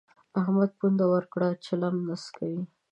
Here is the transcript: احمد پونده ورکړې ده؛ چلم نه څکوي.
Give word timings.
احمد 0.39 0.69
پونده 0.79 1.05
ورکړې 1.13 1.47
ده؛ 1.53 1.61
چلم 1.65 1.95
نه 2.07 2.15
څکوي. 2.23 2.61